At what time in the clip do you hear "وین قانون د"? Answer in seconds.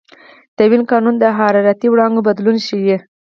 0.69-1.25